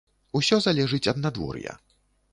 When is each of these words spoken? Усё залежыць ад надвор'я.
Усё 0.39 0.57
залежыць 0.67 1.03
ад 1.13 1.23
надвор'я. 1.25 1.79